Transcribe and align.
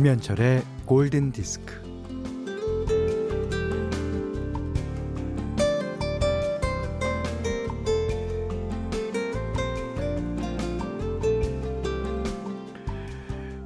김현철의 0.00 0.62
골든 0.86 1.30
디스크. 1.30 1.74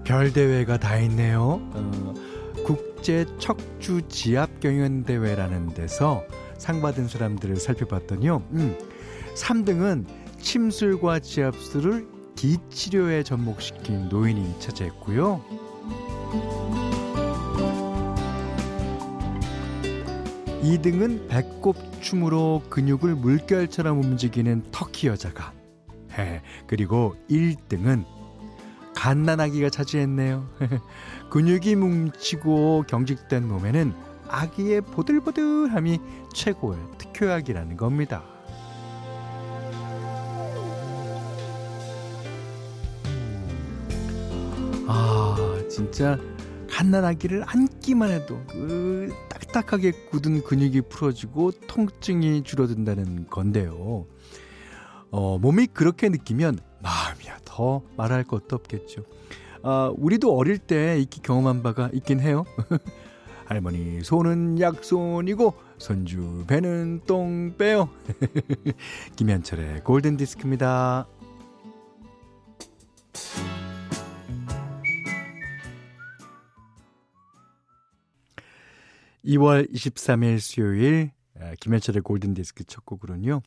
별 0.03 0.33
대회가 0.33 0.77
다 0.77 0.99
있네요. 0.99 1.61
어, 1.73 2.15
국제 2.67 3.25
척주 3.39 4.03
지압 4.09 4.59
경연 4.59 5.05
대회라는 5.05 5.69
데서 5.75 6.25
상 6.59 6.83
받은 6.83 7.07
사람들을 7.07 7.55
살펴봤더니요. 7.55 8.43
음, 8.55 8.77
3등은 9.37 10.05
침술과 10.41 11.21
지압술을 11.21 12.09
기치료에 12.35 13.23
접목시킨 13.23 14.09
노인이 14.09 14.59
차지했고요. 14.59 15.54
2등은 20.63 21.29
배꼽춤으로 21.29 22.63
근육을 22.71 23.15
물결처럼 23.15 24.03
움직이는 24.03 24.65
터키 24.73 25.09
여자가. 25.09 25.53
해, 26.19 26.43
그리고 26.67 27.17
1등은 27.31 28.05
갓난아기가 28.95 29.71
차지했네요. 29.71 30.49
근육이 31.31 31.77
뭉치고 31.77 32.85
경직된 32.89 33.47
몸에는 33.47 33.93
아기의 34.29 34.81
보들보들함이 34.81 35.99
최고의 36.33 36.79
특효약이라는 36.99 37.77
겁니다. 37.77 38.34
진짜 45.75 46.21
갓난아기를 46.71 47.43
안기만 47.47 48.13
해도 48.13 48.41
그 48.49 49.13
딱딱하게 49.29 49.91
굳은 50.11 50.45
근육이 50.45 50.83
풀어지고 50.83 51.51
통증이 51.67 52.45
줄어든다는 52.45 53.27
건데요. 53.29 54.07
어, 55.11 55.39
몸이 55.39 55.67
그렇게 55.67 56.09
느끼면 56.09 56.61
마음이야 56.81 57.39
더 57.45 57.83
말할 57.97 58.23
것도 58.23 58.55
없겠죠. 58.55 59.03
아, 59.65 59.93
우리도 59.97 60.37
어릴 60.37 60.59
때 60.59 61.01
익히 61.01 61.21
경험한 61.23 61.65
바가 61.65 61.91
있긴 61.93 62.21
해요. 62.21 62.45
할머니 63.47 64.01
손은 64.05 64.61
약손이고 64.61 65.55
손주 65.79 66.45
배는 66.47 67.01
똥 67.05 67.57
빼요. 67.59 67.89
김현철의 69.17 69.83
골든 69.83 70.19
디스크입니다. 70.19 71.09
2월 79.25 79.71
23일 79.73 80.39
수요일 80.41 81.11
아, 81.41 81.53
김현철의 81.61 82.03
골든 82.03 82.35
디스크 82.35 82.65
첫 82.65 82.85
곡으로는요. 82.85 83.41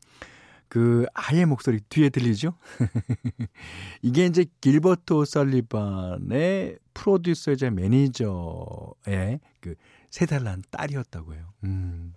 그 0.69 1.05
아예 1.13 1.45
목소리 1.45 1.79
뒤에 1.79 2.09
들리죠? 2.09 2.53
이게 4.01 4.25
이제 4.25 4.45
길버트 4.59 5.23
설리반의 5.25 6.77
프로듀서이자 6.93 7.69
매니저의 7.71 9.39
그 9.61 9.75
세 10.09 10.25
달 10.25 10.43
난 10.43 10.61
딸이었다고 10.71 11.33
해요. 11.35 11.53
음. 11.65 12.13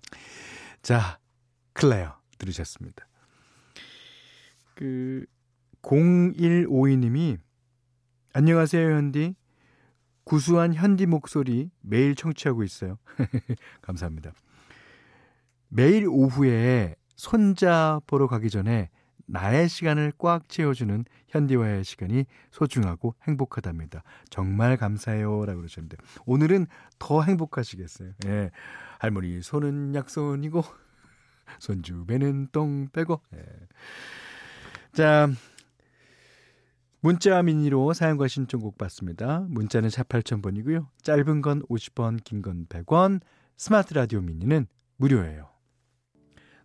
자, 0.82 1.18
클레어 1.74 2.16
들으셨습니다. 2.38 3.06
그 4.74 5.26
0152님이 5.82 7.38
안녕하세요, 8.32 8.90
현디. 8.96 9.34
구수한 10.30 10.74
현디 10.74 11.06
목소리 11.06 11.72
매일 11.80 12.14
청취하고 12.14 12.62
있어요. 12.62 12.98
감사합니다. 13.82 14.30
매일 15.66 16.06
오후에 16.06 16.94
손자 17.16 18.00
보러 18.06 18.28
가기 18.28 18.48
전에 18.48 18.90
나의 19.26 19.68
시간을 19.68 20.12
꽉 20.18 20.48
채워주는 20.48 21.04
현디와의 21.30 21.82
시간이 21.82 22.26
소중하고 22.52 23.16
행복하답니다. 23.26 24.04
정말 24.30 24.76
감사해요. 24.76 25.46
라고 25.46 25.58
그러셨는데, 25.62 25.96
오늘은 26.26 26.68
더 27.00 27.22
행복하시겠어요. 27.22 28.12
예. 28.26 28.52
할머니 29.00 29.42
손은 29.42 29.96
약손이고, 29.96 30.62
손주 31.58 32.06
배는 32.06 32.50
똥 32.52 32.86
빼고, 32.92 33.20
예. 33.34 33.42
자, 34.92 35.28
문자 37.02 37.42
미니로 37.42 37.94
사용과 37.94 38.28
신청곡 38.28 38.76
받습니다. 38.76 39.46
문자는 39.48 39.88
4 39.88 40.02
8000번이고요. 40.04 40.86
짧은 41.02 41.40
건 41.40 41.62
50원, 41.62 42.22
긴 42.24 42.42
건 42.42 42.66
100원, 42.66 43.20
스마트 43.56 43.94
라디오 43.94 44.20
미니는 44.20 44.66
무료예요. 44.96 45.48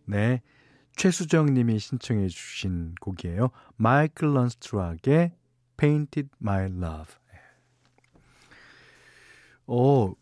네. 0.05 0.41
최수정 0.97 1.53
님이 1.53 1.79
신청해 1.79 2.27
주신 2.27 2.95
곡이에요. 3.01 3.49
마이클 3.77 4.33
런스트락의 4.33 5.31
Painted 5.77 6.29
My 6.41 6.65
Love. 6.65 7.15
어, 9.67 10.13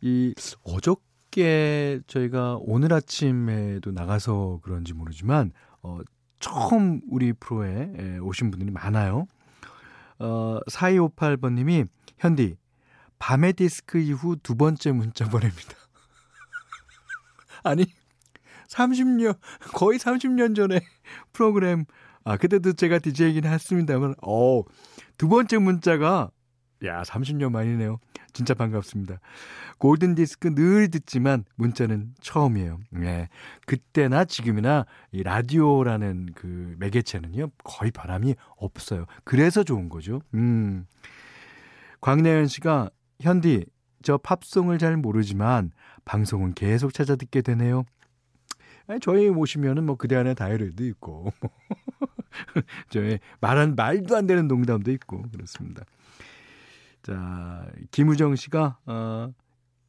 이 0.00 0.34
어저께 0.64 2.00
저희가 2.06 2.58
오늘 2.60 2.92
아침에도 2.92 3.92
나가서 3.92 4.60
그런지 4.62 4.92
모르지만 4.92 5.52
어 5.82 6.00
처음 6.40 7.00
우리 7.08 7.32
프로에 7.32 8.18
오신 8.20 8.50
분들이 8.50 8.70
많아요. 8.72 9.28
어 10.22 10.60
4258번 10.70 11.54
님이 11.54 11.84
현디 12.18 12.56
밤의 13.18 13.54
디스크 13.54 13.98
이후 13.98 14.36
두 14.42 14.56
번째 14.56 14.92
문자 14.92 15.28
보냅니다. 15.28 15.74
아니 17.62 17.86
30년, 18.72 19.36
거의 19.74 19.98
30년 19.98 20.56
전에 20.56 20.80
프로그램, 21.32 21.84
아, 22.24 22.36
그때도 22.36 22.72
제가 22.72 22.98
DJ이긴 22.98 23.44
했습니다만, 23.44 24.14
어, 24.26 24.62
두 25.18 25.28
번째 25.28 25.58
문자가, 25.58 26.30
야, 26.84 27.02
30년 27.02 27.52
만이네요. 27.52 27.98
진짜 28.32 28.54
반갑습니다. 28.54 29.18
골든 29.78 30.14
디스크 30.14 30.54
늘 30.54 30.90
듣지만 30.90 31.44
문자는 31.56 32.14
처음이에요. 32.20 32.78
네. 32.90 33.28
그때나 33.66 34.24
지금이나 34.24 34.86
이 35.12 35.22
라디오라는 35.22 36.30
그 36.34 36.74
매개체는요, 36.78 37.50
거의 37.64 37.90
바람이 37.90 38.34
없어요. 38.56 39.06
그래서 39.24 39.64
좋은 39.64 39.88
거죠. 39.88 40.20
음. 40.34 40.86
광래연 42.00 42.48
씨가, 42.48 42.90
현디, 43.20 43.66
저 44.02 44.18
팝송을 44.18 44.78
잘 44.78 44.96
모르지만 44.96 45.70
방송은 46.04 46.54
계속 46.54 46.92
찾아 46.92 47.16
듣게 47.16 47.42
되네요. 47.42 47.84
아니, 48.88 48.98
저희 49.00 49.30
모시면은 49.30 49.84
뭐 49.86 49.96
그대 49.96 50.16
안에 50.16 50.34
다이어리도 50.34 50.84
있고, 50.86 51.32
저희 52.90 53.18
말한 53.40 53.76
말도 53.76 54.16
안 54.16 54.26
되는 54.26 54.48
농담도 54.48 54.90
있고, 54.92 55.22
그렇습니다. 55.30 55.84
자, 57.02 57.66
김우정 57.90 58.36
씨가, 58.36 58.78
어, 58.86 59.32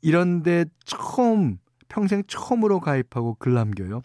이런데 0.02 0.66
처음, 0.86 1.60
평생 1.88 2.24
처음으로 2.28 2.80
가입하고 2.80 3.36
글 3.36 3.54
남겨요. 3.54 4.02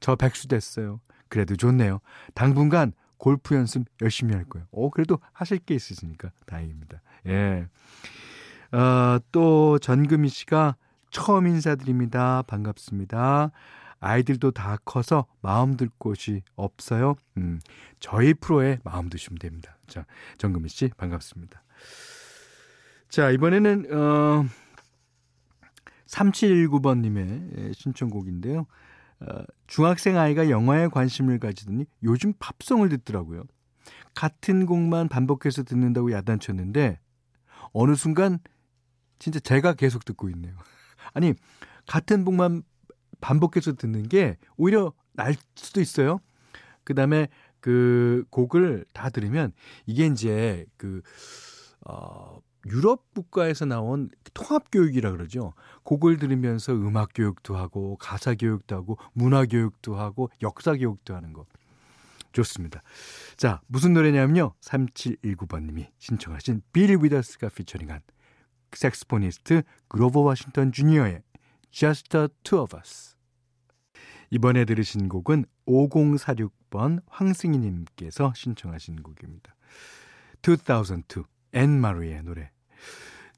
저 0.00 0.14
백수 0.14 0.48
됐어요. 0.48 1.00
그래도 1.28 1.56
좋네요. 1.56 2.00
당분간 2.34 2.92
골프 3.18 3.54
연습 3.54 3.84
열심히 4.02 4.34
할 4.34 4.44
거예요. 4.44 4.66
오, 4.70 4.90
그래도 4.90 5.18
하실 5.32 5.58
게 5.58 5.74
있으시니까 5.74 6.30
다행입니다. 6.46 7.00
예. 7.26 7.66
어, 8.72 9.18
또 9.32 9.78
전금희 9.78 10.28
씨가 10.28 10.76
처음 11.10 11.46
인사드립니다. 11.46 12.42
반갑습니다. 12.42 13.50
아이들도 14.00 14.50
다 14.50 14.76
커서 14.84 15.26
마음 15.40 15.76
둘 15.76 15.88
곳이 15.98 16.42
없어요. 16.54 17.14
음, 17.38 17.60
저희 17.98 18.34
프로에 18.34 18.78
마음 18.84 19.08
두시면 19.08 19.38
됩니다. 19.38 19.76
자, 19.86 20.04
정금희 20.38 20.68
씨 20.68 20.90
반갑습니다. 20.96 21.62
자, 23.08 23.30
이번에는 23.30 23.94
어 23.94 24.44
3719번님의 26.06 27.74
신청곡인데요. 27.74 28.66
어, 29.20 29.42
중학생 29.66 30.18
아이가 30.18 30.50
영화에 30.50 30.88
관심을 30.88 31.38
가지더니 31.38 31.86
요즘 32.02 32.32
팝송을 32.38 32.88
듣더라고요. 32.90 33.44
같은 34.14 34.66
곡만 34.66 35.08
반복해서 35.08 35.62
듣는다고 35.62 36.12
야단쳤는데 36.12 36.98
어느 37.72 37.94
순간 37.94 38.38
진짜 39.18 39.40
제가 39.40 39.74
계속 39.74 40.04
듣고 40.04 40.28
있네요. 40.30 40.54
아니, 41.14 41.34
같은 41.86 42.24
곡만 42.24 42.62
반복해서 43.20 43.74
듣는 43.74 44.08
게 44.08 44.36
오히려 44.56 44.92
날 45.12 45.34
수도 45.54 45.80
있어요. 45.80 46.20
그 46.84 46.94
다음에 46.94 47.28
그 47.60 48.24
곡을 48.30 48.84
다 48.92 49.10
들으면 49.10 49.52
이게 49.86 50.06
이제 50.06 50.66
그, 50.76 51.02
어, 51.88 52.40
유럽 52.66 53.14
국가에서 53.14 53.64
나온 53.64 54.10
통합 54.34 54.70
교육이라 54.72 55.12
그러죠. 55.12 55.54
곡을 55.84 56.18
들으면서 56.18 56.72
음악 56.72 57.10
교육도 57.14 57.56
하고, 57.56 57.96
가사 57.96 58.34
교육도 58.34 58.74
하고, 58.74 58.98
문화 59.12 59.46
교육도 59.46 59.94
하고, 59.96 60.30
역사 60.42 60.74
교육도 60.74 61.14
하는 61.14 61.32
거. 61.32 61.46
좋습니다. 62.32 62.82
자, 63.36 63.62
무슨 63.66 63.94
노래냐면요. 63.94 64.52
3719번 64.60 65.62
님이 65.62 65.88
신청하신 65.98 66.62
빌 66.72 66.98
위더스가 67.02 67.48
피처링한 67.48 68.00
색스포니스트 68.72 69.62
그로버 69.88 70.20
워싱턴 70.20 70.72
주니어의 70.72 71.22
Just 71.70 72.10
the 72.10 72.28
Two 72.42 72.62
of 72.62 72.76
Us. 72.76 73.14
이번에 74.30 74.64
들으신 74.64 75.08
곡은 75.08 75.46
5046번 75.66 77.00
황승희 77.06 77.58
님께서 77.58 78.32
신청하신 78.34 79.02
곡입니다. 79.02 79.54
2002, 80.46 81.24
앤 81.56 81.80
마리의 81.80 82.22
노래. 82.22 82.50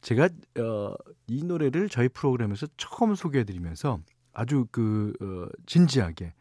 제가 0.01 0.29
어, 0.59 0.95
이 1.29 1.45
노래를 1.45 1.89
저희 1.89 2.09
프로그램에서 2.09 2.67
처음 2.77 3.15
소개해드리면서 3.15 4.01
아주 4.33 4.67
그 4.71 5.13
어, 5.21 5.49
진지하게 5.67 6.35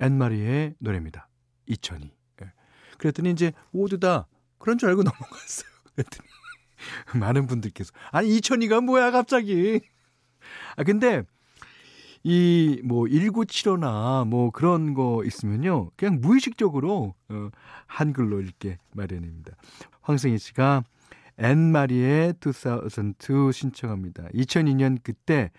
앤 0.00 0.18
마리의 0.18 0.74
노래입니다. 0.78 1.28
2002. 1.66 2.10
예. 2.42 2.52
그랬더니 2.98 3.30
이제 3.30 3.52
모두 3.70 3.98
다 3.98 4.26
그런 4.58 4.76
줄 4.76 4.88
알고 4.88 5.02
넘어갔어요. 5.04 5.70
그랬더니 5.94 6.28
많은 7.20 7.46
분들께서 7.46 7.92
아니 8.10 8.28
2002가 8.40 8.84
뭐야 8.84 9.10
갑자기. 9.12 9.80
아 10.76 10.82
근데 10.82 11.22
이 12.24 12.80
뭐 12.84 13.04
1975나 13.04 14.26
뭐 14.26 14.50
그런 14.50 14.94
거 14.94 15.22
있으면요. 15.24 15.90
그냥 15.96 16.20
무의식적으로 16.20 17.14
어, 17.28 17.50
한글로 17.86 18.40
읽게 18.40 18.78
마련입니다. 18.94 19.52
황승희 20.02 20.38
씨가 20.38 20.84
앤 21.40 21.72
마리의 21.72 22.34
2002 22.44 23.52
신청합니다. 23.52 24.28
2002년 24.34 24.98
그때 25.02 25.50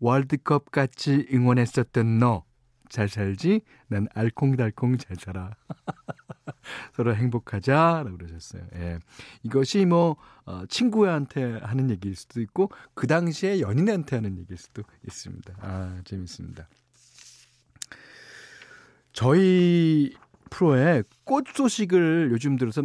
월드컵 0.00 0.70
같이 0.70 1.26
응원했었던 1.32 2.18
너. 2.18 2.44
잘 2.88 3.08
살지? 3.08 3.60
난 3.88 4.08
알콩달콩 4.14 4.96
잘 4.96 5.16
살아. 5.16 5.50
서로 6.94 7.14
행복하자 7.14 8.02
라고 8.04 8.16
그러셨어요. 8.16 8.62
예. 8.76 8.98
이것이 9.42 9.84
뭐 9.84 10.16
어, 10.44 10.64
친구한테 10.68 11.58
하는 11.58 11.90
얘기일 11.90 12.16
수도 12.16 12.40
있고 12.40 12.70
그 12.94 13.06
당시에 13.06 13.60
연인한테 13.60 14.16
하는 14.16 14.38
얘기일 14.38 14.56
수도 14.56 14.82
있습니다. 15.06 15.54
아 15.60 16.00
재밌습니다. 16.04 16.68
저희 19.12 20.14
프로에 20.50 21.02
꽃 21.24 21.46
소식을 21.52 22.30
요즘 22.32 22.56
들어서 22.56 22.82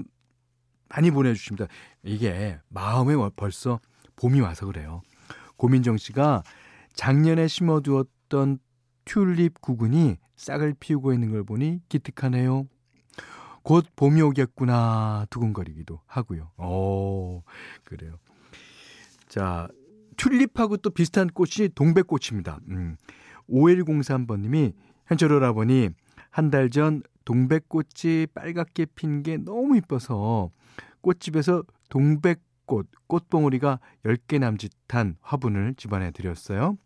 많이 0.94 1.10
보내주십니다. 1.12 1.68
이게 2.04 2.60
마음에 2.70 3.16
벌써 3.36 3.80
봄이 4.16 4.40
와서 4.42 4.66
그래요. 4.68 5.02
고민정 5.58 5.98
씨가 5.98 6.44
작년에 6.94 7.48
심어두었던 7.48 8.60
튤립 9.06 9.60
구근이 9.62 10.18
싹을 10.36 10.76
피우고 10.80 11.14
있는 11.14 11.32
걸 11.32 11.44
보니 11.44 11.80
기특하네요. 11.90 12.68
곧 13.64 13.86
봄이 13.96 14.22
오겠구나 14.22 15.26
두근거리기도 15.30 16.02
하고요. 16.06 16.52
오, 16.58 17.44
그래요. 17.86 18.18
자, 19.28 19.68
튤립하고 20.18 20.78
또 20.78 20.90
비슷한 20.90 21.28
꽃이 21.28 21.70
동백꽃입니다. 21.74 22.60
음, 22.70 22.98
5103번님이 23.50 24.74
현철 25.08 25.32
오라버니 25.32 25.90
한 26.30 26.50
달 26.50 26.70
전 26.70 27.02
동백꽃이 27.26 28.28
빨갛게 28.34 28.88
핀 28.96 29.24
게 29.24 29.38
너무 29.38 29.78
이뻐서 29.78 30.50
꽃집에서 31.02 31.64
동백꽃 31.90 32.90
꽃봉오리가 33.08 33.80
10개 34.06 34.40
남짓한 34.40 35.18
화분을 35.22 35.76
집안에 35.76 36.12
드렸어요. 36.12 36.78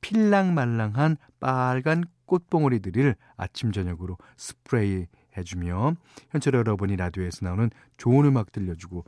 필랑말랑한 0.00 1.16
빨간 1.40 2.04
꽃봉오리들을 2.26 3.16
아침 3.36 3.72
저녁으로 3.72 4.18
스프레이 4.36 5.06
해주며 5.36 5.94
현철 6.30 6.54
여러분이 6.54 6.96
라디오에서 6.96 7.44
나오는 7.44 7.70
좋은 7.96 8.24
음악 8.26 8.52
들려주고 8.52 9.04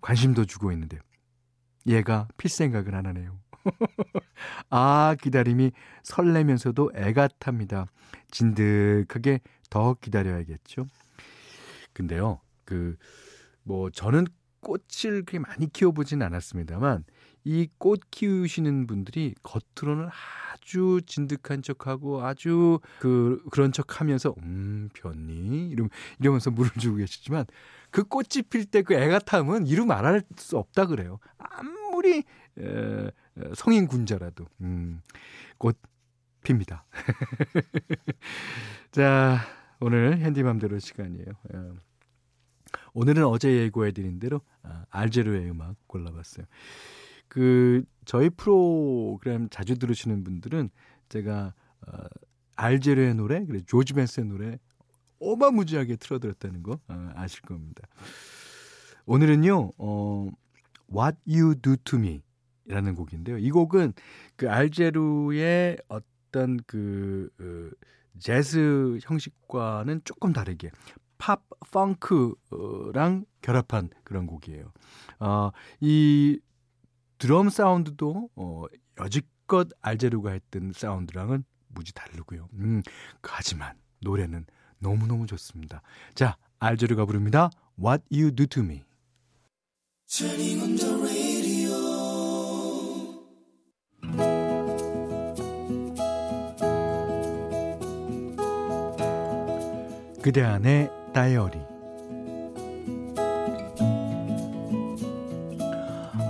관심도 0.00 0.44
주고 0.44 0.72
있는데 0.72 0.98
얘가 1.86 2.28
필 2.36 2.50
생각을 2.50 2.94
안 2.94 3.06
하네요. 3.06 3.38
아 4.70 5.16
기다림이 5.20 5.72
설레면서도 6.02 6.92
애가 6.94 7.28
탑니다. 7.38 7.86
진득하게 8.30 9.40
더 9.72 9.94
기다려야겠죠. 9.94 10.86
근데요, 11.94 12.40
그 12.64 12.96
뭐 13.64 13.90
저는 13.90 14.26
꽃을 14.60 15.22
그렇게 15.24 15.38
많이 15.38 15.72
키워보진 15.72 16.20
않았습니다만 16.22 17.04
이 17.44 17.68
꽃 17.78 18.00
키우시는 18.10 18.86
분들이 18.88 19.34
겉으로는 19.44 20.08
아주 20.52 21.00
진득한 21.06 21.62
척하고 21.62 22.24
아주 22.24 22.80
그 22.98 23.40
그런 23.52 23.70
척 23.72 24.00
하면서 24.00 24.34
음 24.42 24.88
변니 24.94 25.68
이러 25.70 25.88
이러면서 26.20 26.50
물을 26.50 26.70
주고 26.78 26.96
계시지만 26.96 27.46
그 27.90 28.02
꽃이 28.04 28.42
필 28.50 28.64
때 28.66 28.82
그 28.82 28.94
애가 28.94 29.20
타면 29.20 29.66
이루 29.68 29.86
말할 29.86 30.22
수 30.36 30.58
없다 30.58 30.86
그래요. 30.86 31.18
아무리 31.38 32.24
에, 32.58 33.10
성인 33.54 33.86
군자라도 33.86 34.46
음 34.60 35.00
꽃 35.58 35.78
핍니다. 36.42 36.84
자 38.90 39.38
오늘 39.82 40.18
핸디맘대로 40.18 40.78
시간이에요. 40.78 41.26
예. 41.54 41.58
오늘은 42.94 43.24
어제 43.26 43.52
예고해드린 43.52 44.20
대로 44.20 44.40
아, 44.62 44.84
알제로의 44.90 45.50
음악 45.50 45.74
골라봤어요. 45.88 46.46
그 47.26 47.82
저희 48.04 48.30
프로그램 48.30 49.48
자주 49.50 49.78
들으시는 49.78 50.22
분들은 50.22 50.70
제가 51.08 51.54
어, 51.84 51.92
알제르의 52.54 53.16
노래 53.16 53.44
그리고 53.44 53.64
조지 53.64 53.92
벤스의 53.94 54.26
노래 54.26 54.58
어마무지하게 55.18 55.96
틀어드렸다는 55.96 56.62
거 56.62 56.78
어, 56.86 57.10
아실 57.16 57.42
겁니다. 57.42 57.88
오늘은요 59.06 59.72
어, 59.78 60.28
What 60.94 61.18
You 61.26 61.56
Do 61.56 61.74
To 61.84 61.98
Me 61.98 62.22
라는 62.66 62.94
곡인데요. 62.94 63.38
이 63.38 63.50
곡은 63.50 63.94
그 64.36 64.48
알제르의 64.48 65.78
어떤 65.88 66.60
그 66.68 67.30
어, 67.40 67.92
재즈 68.18 68.98
형식과는 69.02 70.02
조금 70.04 70.32
다르게 70.32 70.70
팝 71.18 71.42
펑크랑 71.70 73.24
결합한 73.40 73.90
그런 74.04 74.26
곡이에요. 74.26 74.72
어, 75.20 75.50
이 75.80 76.40
드럼 77.18 77.48
사운드도 77.50 78.30
어, 78.34 78.64
여지껏 78.98 79.68
알제루가 79.80 80.32
했던 80.32 80.72
사운드랑은 80.74 81.44
무지 81.68 81.94
다르고요. 81.94 82.48
음, 82.54 82.82
하지만 83.22 83.76
노래는 84.00 84.46
너무너무 84.78 85.26
좋습니다. 85.26 85.82
자, 86.14 86.36
알제루가 86.58 87.04
부릅니다. 87.06 87.50
What 87.78 88.04
You 88.10 88.34
Do 88.34 88.46
To 88.46 88.62
Me. 88.62 88.82
그대 100.22 100.42
안의 100.42 100.90
다이어리 101.12 101.58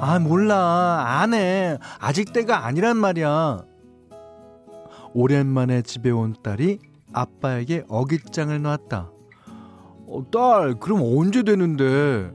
아, 0.04 0.18
몰라. 0.18 1.20
안 1.20 1.32
해. 1.32 1.78
아직 2.00 2.32
때가 2.32 2.66
아니란 2.66 2.96
말이야. 2.96 3.62
오랜만에 5.14 5.82
집에 5.82 6.10
온 6.10 6.34
딸이 6.42 6.80
아빠에게 7.12 7.84
어깃장을 7.88 8.60
놨다. 8.60 9.12
어, 10.08 10.24
딸, 10.32 10.74
그럼 10.80 11.02
언제 11.04 11.44
되는데? 11.44 12.32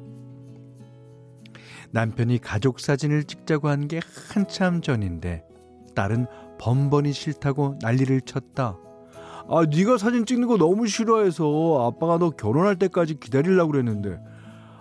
남편이 1.92 2.40
가족 2.40 2.80
사진을 2.80 3.26
찍자고 3.26 3.68
한 3.68 3.90
게 3.90 4.00
한참 4.34 4.82
전인데 4.82 5.44
딸은 5.94 6.28
번번이 6.60 7.12
싫다고 7.12 7.80
난리를 7.82 8.22
쳤다. 8.22 8.78
아, 9.50 9.66
네가 9.66 9.98
사진 9.98 10.26
찍는 10.26 10.48
거 10.48 10.58
너무 10.58 10.88
싫어해서 10.88 11.88
아빠가 11.88 12.18
너 12.18 12.30
결혼할 12.32 12.76
때까지 12.78 13.20
기다리려고 13.20 13.72
그랬는데. 13.72 14.20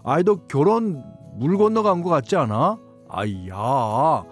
아이, 0.05 0.25
너 0.25 0.47
결혼 0.47 1.05
물 1.35 1.57
건너간 1.57 2.03
것 2.03 2.11
같지 2.11 2.37
않아? 2.37 2.79
아이야, 3.09 4.25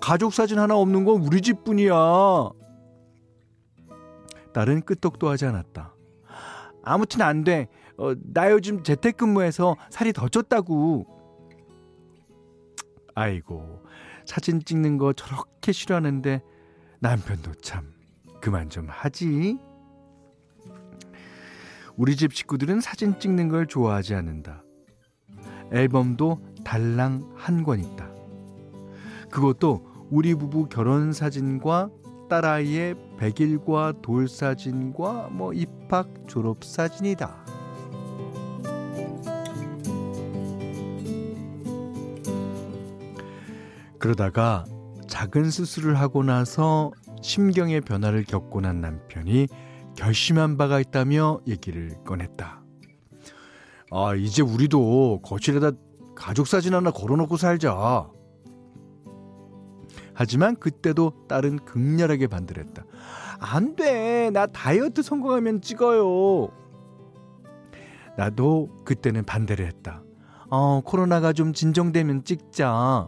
가족 0.00 0.34
사진 0.34 0.58
하나 0.58 0.76
없는 0.76 1.04
건 1.04 1.22
우리 1.22 1.40
집뿐이야. 1.40 1.94
딸은 4.52 4.82
끄떡도 4.82 5.28
하지 5.28 5.46
않았다. 5.46 5.94
아무튼 6.82 7.22
안 7.22 7.44
돼. 7.44 7.68
어, 7.96 8.12
나 8.32 8.50
요즘 8.50 8.82
재택근무해서 8.82 9.76
살이 9.90 10.12
더 10.12 10.26
쪘다고. 10.26 11.06
아이고, 13.14 13.82
사진 14.24 14.62
찍는 14.64 14.98
거 14.98 15.12
저렇게 15.12 15.72
싫어하는데 15.72 16.42
남편도 17.00 17.52
참 17.62 17.92
그만 18.40 18.70
좀 18.70 18.86
하지. 18.88 19.58
우리 22.00 22.16
집 22.16 22.32
식구들은 22.32 22.80
사진 22.80 23.20
찍는 23.20 23.50
걸 23.50 23.66
좋아하지 23.66 24.14
않는다. 24.14 24.64
앨범도 25.70 26.40
달랑 26.64 27.34
한 27.36 27.62
권 27.62 27.78
있다. 27.80 28.10
그것도 29.30 29.86
우리 30.10 30.34
부부 30.34 30.70
결혼 30.70 31.12
사진과 31.12 31.90
딸아이의 32.30 32.94
백일과 33.18 33.92
돌 34.00 34.28
사진과 34.28 35.28
뭐 35.30 35.52
입학 35.52 36.08
졸업 36.26 36.64
사진이다. 36.64 37.44
그러다가 43.98 44.64
작은 45.06 45.50
수술을 45.50 45.98
하고 45.98 46.22
나서 46.22 46.92
심경의 47.20 47.82
변화를 47.82 48.24
겪고 48.24 48.62
난 48.62 48.80
남편이 48.80 49.48
결심한 50.00 50.56
바가 50.56 50.80
있다며 50.80 51.40
얘기를 51.46 51.90
꺼냈다. 52.04 52.62
아, 53.90 54.14
이제 54.14 54.40
우리도 54.40 55.20
거실에다 55.22 55.72
가족 56.16 56.46
사진 56.46 56.72
하나 56.72 56.90
걸어놓고 56.90 57.36
살자. 57.36 58.08
하지만 60.14 60.56
그때도 60.56 61.26
딸은 61.28 61.66
극렬하게 61.66 62.28
반대를 62.28 62.64
했다. 62.64 62.86
안 63.40 63.76
돼. 63.76 64.30
나 64.30 64.46
다이어트 64.46 65.02
성공하면 65.02 65.60
찍어요. 65.60 66.48
나도 68.16 68.70
그때는 68.86 69.22
반대를 69.24 69.66
했다. 69.66 70.02
어, 70.48 70.80
코로나가 70.80 71.34
좀 71.34 71.52
진정되면 71.52 72.24
찍자. 72.24 73.06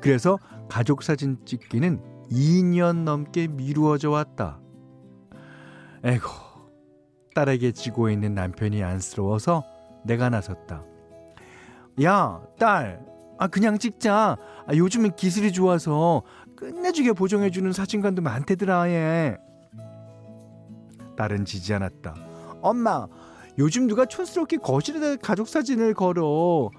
그래서 0.00 0.38
가족 0.70 1.02
사진 1.02 1.36
찍기는 1.44 2.13
2년 2.30 3.04
넘게 3.04 3.48
미루어져 3.48 4.10
왔다. 4.10 4.58
에고, 6.02 6.28
딸에게 7.34 7.72
지고 7.72 8.10
있는 8.10 8.34
남편이 8.34 8.82
안쓰러워서 8.82 9.64
내가 10.04 10.28
나섰다. 10.28 10.84
야, 12.02 12.42
딸, 12.58 13.04
아, 13.38 13.46
그냥 13.48 13.78
찍자. 13.78 14.36
아, 14.66 14.74
요즘은 14.74 15.16
기술이 15.16 15.52
좋아서 15.52 16.22
끝내주게 16.56 17.12
보정해주는 17.12 17.72
사진관도 17.72 18.22
많대더라, 18.22 18.90
얘. 18.90 19.36
딸은 21.16 21.44
지지 21.44 21.74
않았다. 21.74 22.14
엄마, 22.60 23.06
요즘 23.58 23.86
누가 23.86 24.04
촌스럽게 24.04 24.58
거실에다 24.58 25.16
가족 25.16 25.48
사진을 25.48 25.94
걸어. 25.94 26.70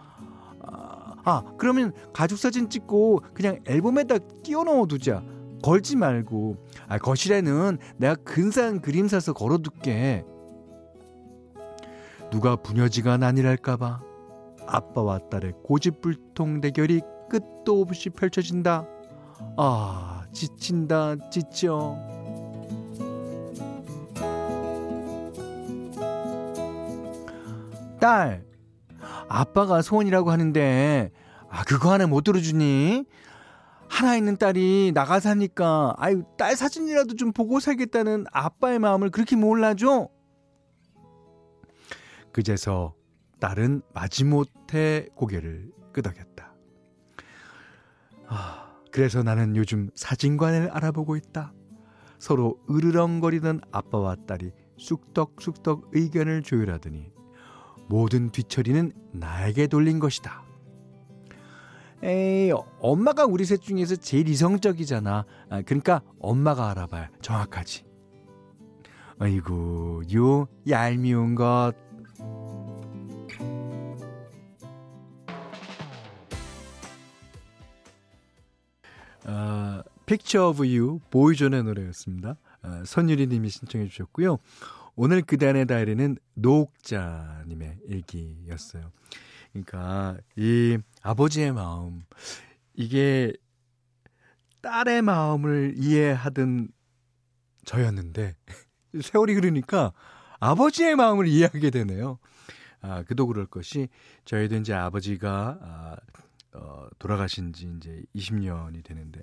아, 0.68 1.16
아, 1.24 1.44
그러면 1.58 1.94
가족 2.14 2.38
사진 2.38 2.70
찍고 2.70 3.22
그냥 3.34 3.60
앨범에다 3.66 4.18
끼워 4.44 4.64
넣어 4.64 4.86
두자. 4.86 5.24
걸지 5.66 5.96
말고. 5.96 6.58
아, 6.88 7.00
거실에는 7.00 7.80
내가 7.98 8.14
근사한 8.14 8.82
그림 8.82 9.08
사서 9.08 9.34
걸어둘게. 9.34 10.24
누가 12.30 12.56
부녀지가 12.56 13.18
아니랄까봐 13.20 14.02
아빠와 14.68 15.20
딸의 15.30 15.54
고집불통 15.64 16.62
대결이 16.62 17.02
끝도 17.30 17.82
없이 17.82 18.12
펼쳐진다. 18.12 18.86
아, 19.58 20.24
지친다, 20.32 21.16
지쳐. 21.32 21.98
딸, 28.00 28.46
아빠가 29.28 29.82
소원이라고 29.82 30.30
하는데, 30.30 31.10
아, 31.50 31.64
그거 31.64 31.92
하나 31.92 32.06
못 32.06 32.24
들어주니? 32.24 33.06
하나 33.88 34.16
있는 34.16 34.38
딸이 34.38 34.92
나가 34.94 35.20
사니까, 35.20 35.94
아유, 35.98 36.24
딸 36.38 36.56
사진이라도 36.56 37.16
좀 37.16 37.32
보고 37.32 37.60
살겠다는 37.60 38.26
아빠의 38.32 38.80
마음을 38.80 39.10
그렇게 39.10 39.36
몰라줘? 39.36 40.10
그제서 42.32 42.96
딸은 43.40 43.82
마지못해 43.94 45.08
고개를 45.16 45.72
끄덕였다. 45.94 46.54
아, 48.28 48.74
그래서 48.92 49.24
나는 49.24 49.56
요즘 49.56 49.90
사진관을 49.96 50.70
알아보고 50.72 51.16
있다. 51.16 51.54
서로 52.18 52.60
으르렁거리던 52.70 53.62
아빠와 53.72 54.16
딸이 54.28 54.52
쑥덕쑥덕 54.78 55.90
의견을 55.94 56.44
조율하더니 56.44 57.12
모든 57.88 58.32
뒤처리는 58.32 58.92
나에게 59.14 59.68
돌린 59.68 60.00
것이다. 60.00 60.45
에이, 62.04 62.52
엄마가 62.80 63.26
우리 63.26 63.46
셋 63.46 63.62
중에서 63.62 63.96
제일 63.96 64.28
이성적이잖아. 64.30 65.26
아, 65.50 65.62
그러니까 65.64 66.02
엄마가 66.20 66.70
알아봐야 66.72 67.10
정확하지. 67.22 67.84
아이고, 69.18 70.04
요 70.14 70.48
얄미운 70.68 71.36
것. 71.36 71.74
어, 79.28 79.82
Picture 80.06 80.48
of 80.48 80.64
You, 80.64 81.00
보이존의 81.10 81.64
노래였습니다. 81.64 82.36
어, 82.62 82.84
선유리 82.86 83.28
님이 83.28 83.50
신청해 83.50 83.88
주셨고요. 83.88 84.38
오늘 84.96 85.22
그단의 85.24 85.66
다이리는 85.66 86.18
노옥자님의 86.36 87.80
일기였어요. 87.88 88.92
그러니까 89.56 90.18
이 90.36 90.78
아버지의 91.02 91.54
마음 91.54 92.04
이게 92.74 93.32
딸의 94.62 95.02
마음을 95.02 95.76
이해하던 95.78 96.68
저였는데 97.64 98.36
세월이 99.02 99.34
흐르니까 99.34 99.94
아버지의 100.40 100.96
마음을 100.98 101.28
이해하게 101.28 101.70
되네요. 101.70 102.20
아, 102.82 103.04
그도 103.04 103.28
그럴 103.28 103.46
것이 103.46 103.88
저희도 104.26 104.58
이제 104.58 104.74
아버지가 104.74 105.60
아, 105.62 105.96
어, 106.54 106.88
돌아가신 107.00 107.54
지 107.54 107.72
이제 107.78 108.04
20년이 108.14 108.84
되는데 108.84 109.22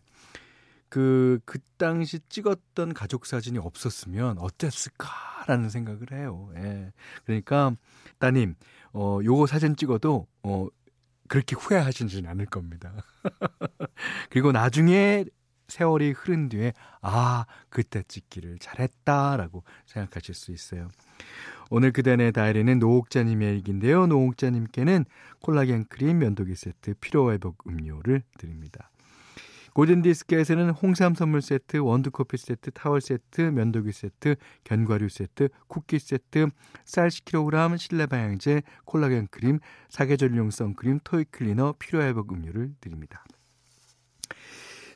그, 0.93 1.41
그 1.47 1.59
당시 1.79 2.21
찍었던 2.29 2.93
가족 2.93 3.25
사진이 3.25 3.57
없었으면 3.57 4.37
어땠을까라는 4.37 5.71
생각을 5.71 6.13
해요. 6.13 6.51
예. 6.57 6.93
그러니까, 7.25 7.75
따님, 8.19 8.57
어, 8.93 9.21
요거 9.25 9.47
사진 9.47 9.77
찍어도, 9.77 10.27
어, 10.43 10.69
그렇게 11.29 11.57
후회하시지는 11.57 12.29
않을 12.31 12.47
겁니다. 12.47 12.93
그리고 14.31 14.53
나중에 14.53 15.25
세월이 15.69 16.13
흐른 16.13 16.51
뒤에, 16.51 16.75
아, 17.01 17.47
그때 17.71 18.03
찍기를 18.03 18.59
잘했다라고 18.59 19.65
생각하실 19.87 20.35
수 20.35 20.53
있어요. 20.53 20.89
오늘 21.71 21.91
그대의 21.93 22.33
다이리는 22.33 22.79
노옥자님의 22.79 23.55
얘기인데요. 23.55 24.07
노옥자님께는 24.07 25.07
콜라겐 25.41 25.87
크림 25.89 26.19
면도기 26.19 26.55
세트, 26.55 26.95
피로회복 27.01 27.67
음료를 27.67 28.23
드립니다. 28.37 28.91
골든디스크에서는 29.75 30.71
홍삼 30.71 31.15
선물 31.15 31.41
세트, 31.43 31.79
원두커피 31.79 32.37
세트, 32.37 32.73
타월 32.73 33.01
세트, 33.01 33.41
면도기 33.41 33.93
세트, 33.93 34.37
견과류 34.65 35.09
세트, 35.09 35.49
쿠키 35.67 35.99
세트, 35.99 36.49
쌀 36.85 37.09
10kg, 37.09 37.79
실내 37.79 38.07
방향제, 38.07 38.63
콜라겐 38.85 39.29
크림, 39.31 39.59
사계절용 39.89 40.51
선크림, 40.51 41.01
toy 41.05 41.25
cleaner, 41.31 41.75
피로회복 41.79 42.33
음료를 42.33 42.75
드립니다. 42.81 43.25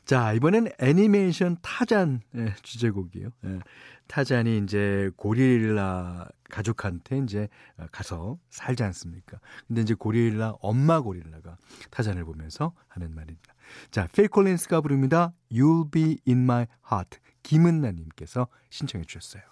자, 0.05 0.31
이번엔 0.31 0.69
애니메이션 0.79 1.57
타잔 1.61 2.21
예, 2.35 2.53
주제곡이에요. 2.61 3.29
예, 3.43 3.59
타잔이 4.07 4.59
이제 4.59 5.11
고릴라 5.17 6.29
가족한테 6.49 7.17
이제 7.17 7.49
가서 7.91 8.39
살지 8.49 8.83
않습니까? 8.83 9.37
근데 9.67 9.81
이제 9.81 9.95
고릴라 9.95 10.53
엄마 10.61 11.01
고릴라가 11.01 11.57
타잔을 11.91 12.23
보면서 12.23 12.73
하는 12.87 13.13
말입니다. 13.13 13.53
자, 13.91 14.07
필 14.07 14.27
콜린스가 14.27 14.81
부릅니다. 14.81 15.33
You'll 15.51 15.91
be 15.91 16.17
in 16.27 16.43
my 16.43 16.67
heart. 16.91 17.19
김은나 17.43 17.91
님께서 17.91 18.47
신청해 18.69 19.05
주셨어요. 19.05 19.43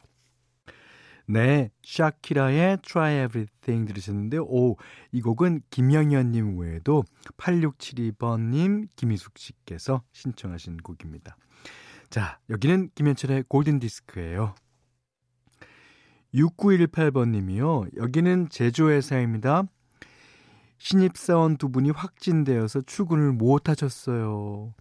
네, 1.28 1.72
샤키라의 1.84 2.80
Try 2.84 3.26
Everything 3.26 3.88
들으셨는데, 3.88 4.38
오, 4.42 4.76
이 5.12 5.22
곡은 5.22 5.62
김영현님 5.72 6.60
외에도 6.60 7.04
8672번님, 7.38 8.88
김희숙 8.96 9.38
씨께서 9.38 10.04
신청하신 10.12 10.78
곡입니다. 10.78 11.36
자, 12.12 12.40
여기는 12.50 12.92
김현철의 12.94 13.46
골든 13.48 13.80
디스크예요. 13.80 14.54
6918번님이요. 16.36 17.98
여기는 17.98 18.50
제조회사입니다. 18.50 19.64
신입사원 20.78 21.58
두 21.58 21.70
분이 21.70 21.92
확진되어서 21.92 22.82
출근을 22.82 23.32
못 23.32 23.70
하셨어요. 23.70 24.74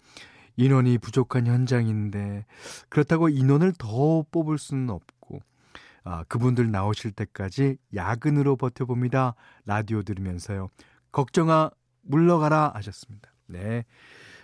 인원이 0.57 0.99
부족한 0.99 1.47
현장인데, 1.47 2.47
그렇다고 2.89 3.29
인원을 3.29 3.73
더 3.79 4.25
뽑을 4.31 4.59
수는 4.59 4.91
없고, 4.91 5.41
아, 6.05 6.25
그분들 6.25 6.71
나오실 6.71 7.13
때까지 7.13 7.79
야근으로 7.95 8.57
버텨봅니다. 8.57 9.35
라디오 9.65 10.03
들으면서요. 10.03 10.69
걱정아, 11.13 11.71
물러가라 12.03 12.73
하셨습니다. 12.75 13.33
네. 13.47 13.85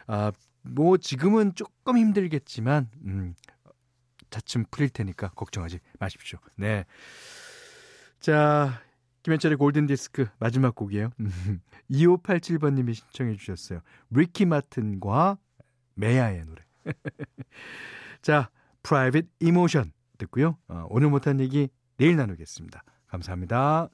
아, 0.07 0.33
뭐 0.62 0.97
지금은 0.97 1.54
조금 1.54 1.99
힘들겠지만, 1.99 2.88
음, 3.04 3.35
차츰 4.30 4.64
풀릴 4.71 4.90
테니까 4.90 5.30
걱정하지 5.30 5.80
마십시오. 5.99 6.38
네. 6.57 6.85
자, 8.21 8.80
김현철의 9.22 9.58
골든디스크 9.58 10.28
마지막 10.38 10.74
곡이에요. 10.74 11.10
2587번님이 11.90 12.94
신청해 12.94 13.36
주셨어요. 13.36 13.80
리키 14.10 14.46
마튼과 14.46 15.38
메아의 15.94 16.44
노래. 16.44 16.62
자, 18.22 18.50
Private 18.82 19.28
Emotion 19.40 19.92
듣고요. 20.18 20.56
어, 20.68 20.86
오늘 20.88 21.10
못한 21.10 21.40
얘기 21.40 21.68
내일 21.96 22.16
나누겠습니다. 22.16 22.82
감사합니다. 23.08 23.90